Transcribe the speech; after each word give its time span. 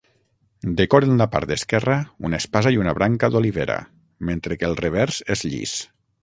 Decoren 0.77 1.11
la 1.19 1.27
part 1.35 1.51
esquerra 1.55 1.97
una 2.29 2.39
espasa 2.43 2.71
i 2.77 2.79
una 2.85 2.95
branca 3.01 3.29
d'olivera, 3.35 3.77
mentre 4.31 4.59
que 4.63 4.69
el 4.71 4.77
revers 4.83 5.21
és 5.37 5.47
llis. 5.53 5.77